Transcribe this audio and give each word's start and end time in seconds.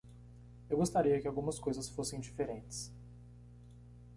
Eu 0.67 0.77
gostaria 0.79 1.21
que 1.21 1.27
algumas 1.27 1.59
coisas 1.59 1.87
fossem 1.87 2.19
diferentes. 2.19 2.91